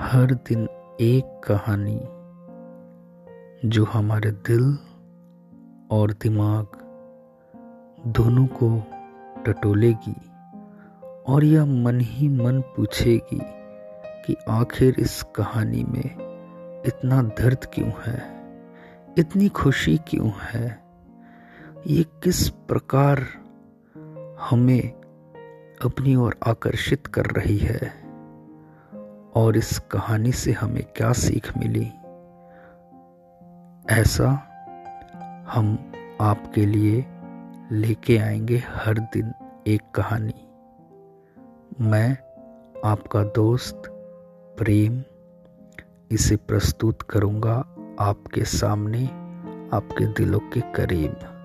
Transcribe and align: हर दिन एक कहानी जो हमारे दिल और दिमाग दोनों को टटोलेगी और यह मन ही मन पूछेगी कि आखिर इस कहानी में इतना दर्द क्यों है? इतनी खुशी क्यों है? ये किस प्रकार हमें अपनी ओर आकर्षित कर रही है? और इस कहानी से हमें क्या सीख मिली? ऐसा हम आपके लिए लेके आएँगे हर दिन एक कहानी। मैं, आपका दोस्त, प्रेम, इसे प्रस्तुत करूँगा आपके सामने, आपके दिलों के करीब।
हर 0.00 0.34
दिन 0.34 0.68
एक 1.00 1.40
कहानी 1.44 2.00
जो 3.68 3.84
हमारे 3.84 4.30
दिल 4.30 4.78
और 5.90 6.12
दिमाग 6.12 6.66
दोनों 8.06 8.46
को 8.46 8.82
टटोलेगी 9.46 10.30
और 11.26 11.44
यह 11.44 11.64
मन 11.64 12.00
ही 12.00 12.28
मन 12.28 12.60
पूछेगी 12.60 13.40
कि 14.26 14.36
आखिर 14.48 14.94
इस 14.98 15.22
कहानी 15.22 15.84
में 15.84 16.14
इतना 16.86 17.22
दर्द 17.22 17.66
क्यों 17.74 17.92
है? 18.06 18.22
इतनी 19.18 19.48
खुशी 19.48 20.00
क्यों 20.08 20.30
है? 20.40 20.82
ये 21.86 22.02
किस 22.02 22.48
प्रकार 22.48 23.26
हमें 24.40 24.92
अपनी 25.84 26.16
ओर 26.16 26.36
आकर्षित 26.46 27.06
कर 27.06 27.26
रही 27.26 27.58
है? 27.58 28.07
और 29.38 29.56
इस 29.56 29.78
कहानी 29.78 30.32
से 30.32 30.52
हमें 30.52 30.84
क्या 30.96 31.12
सीख 31.12 31.58
मिली? 31.58 31.92
ऐसा 33.90 34.28
हम 35.48 35.92
आपके 36.20 36.66
लिए 36.66 37.06
लेके 37.72 38.18
आएँगे 38.18 38.56
हर 38.56 38.98
दिन 38.98 39.32
एक 39.66 39.82
कहानी। 39.94 40.48
मैं, 41.80 42.18
आपका 42.84 43.22
दोस्त, 43.22 43.82
प्रेम, 44.58 45.02
इसे 46.10 46.36
प्रस्तुत 46.36 47.02
करूँगा 47.02 47.54
आपके 48.00 48.44
सामने, 48.44 49.04
आपके 49.76 50.06
दिलों 50.06 50.38
के 50.38 50.60
करीब। 50.60 51.37